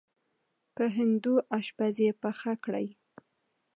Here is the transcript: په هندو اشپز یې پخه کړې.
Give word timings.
په 0.75 0.83
هندو 0.95 1.33
اشپز 1.57 1.95
یې 2.05 2.11
پخه 2.21 2.53
کړې. 2.63 2.87